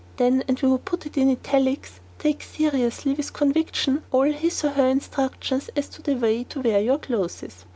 [0.17, 4.69] Then, and we would put it in italics; take seriously, with conviction, all his or
[4.71, 7.45] her instructions as to the way to wear your clothes.